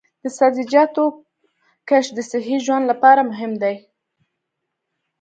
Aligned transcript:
د 0.23 0.25
سبزیجاتو 0.37 1.03
کښت 1.87 2.11
د 2.15 2.19
صحي 2.31 2.57
ژوند 2.65 2.85
لپاره 2.91 3.21
مهم 3.31 3.51
دی. 3.63 3.75